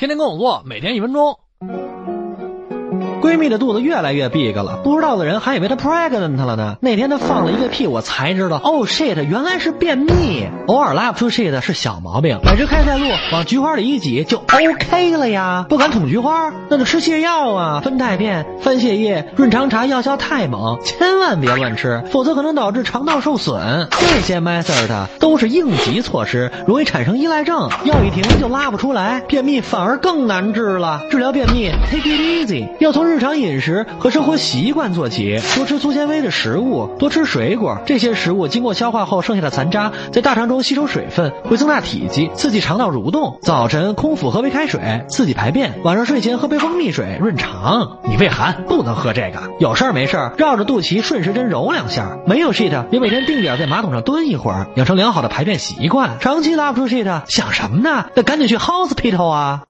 [0.00, 1.38] 天天跟我做，每天一分钟。
[3.20, 6.76] 闺蜜的肚子越来越 big 了，不知道的人还以为她 pregnant 了呢。
[6.80, 10.48] 那天她放了一个屁，我才知道，oh shit，原来是便秘。
[10.66, 15.66] 偶尔拉不出 shit 是小毛病，买支开塞露往菊花里一挤就 OK 了呀。
[15.68, 23.88] 不敢捅菊花，那就吃泻药啊，酚酞片、番泻叶、润肠茶药效太猛，千万别乱吃，否则可能导致肠道受损。
[23.90, 31.02] 这些 method 都是应急措施，容易产生依赖症，药一停就拉不出来，便秘反而更难治了。
[31.10, 37.78] 治疗便秘，take it easy，要从日常饮食和生活习惯做起，多吃粗纤维的食物，多吃水果。
[37.84, 43.38] 这些食物经过消化后剩下的残渣，在大肠中吸收水分，会增大体积，刺激肠道蠕动。
[43.42, 47.98] 早晨空腹喝杯开水，刺激排便；晚上睡前喝杯蜂蜜水，润肠。
[48.08, 52.18] 你胃寒不能喝这个，有事儿没事儿绕着肚脐顺时针揉两下。
[52.26, 56.18] 没有 shit 也每天定点在马桶上蹲一会儿，养成良好的排便习惯。
[56.20, 58.06] 长期拉不出 shit，想什么呢？
[58.14, 59.62] 那赶紧去 hospital 啊！